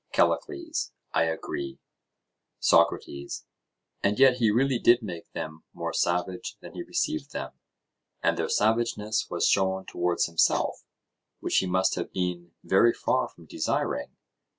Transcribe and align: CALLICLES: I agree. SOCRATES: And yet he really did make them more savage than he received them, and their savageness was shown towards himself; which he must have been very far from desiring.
CALLICLES: 0.13 0.93
I 1.13 1.25
agree. 1.25 1.77
SOCRATES: 2.59 3.45
And 4.01 4.17
yet 4.17 4.37
he 4.37 4.49
really 4.49 4.79
did 4.79 5.03
make 5.03 5.31
them 5.33 5.63
more 5.73 5.93
savage 5.93 6.57
than 6.59 6.73
he 6.73 6.81
received 6.81 7.33
them, 7.33 7.51
and 8.23 8.35
their 8.35 8.49
savageness 8.49 9.29
was 9.29 9.45
shown 9.47 9.85
towards 9.85 10.25
himself; 10.25 10.83
which 11.39 11.57
he 11.57 11.67
must 11.67 11.93
have 11.93 12.11
been 12.11 12.53
very 12.63 12.93
far 12.93 13.27
from 13.27 13.45
desiring. 13.45 14.15